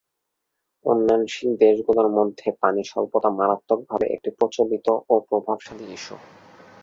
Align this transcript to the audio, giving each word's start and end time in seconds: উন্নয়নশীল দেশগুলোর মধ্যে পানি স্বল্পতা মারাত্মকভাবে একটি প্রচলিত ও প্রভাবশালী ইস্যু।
উন্নয়নশীল 0.85 1.51
দেশগুলোর 1.55 2.07
মধ্যে 2.17 2.47
পানি 2.61 2.81
স্বল্পতা 2.83 3.29
মারাত্মকভাবে 3.37 4.05
একটি 4.15 4.29
প্রচলিত 4.37 4.87
ও 5.09 5.13
প্রভাবশালী 5.27 5.85
ইস্যু। 5.89 6.15